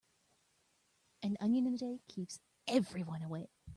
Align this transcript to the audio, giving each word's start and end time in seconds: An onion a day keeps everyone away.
An 1.21 1.37
onion 1.39 1.67
a 1.67 1.77
day 1.77 2.01
keeps 2.07 2.39
everyone 2.67 3.21
away. 3.21 3.51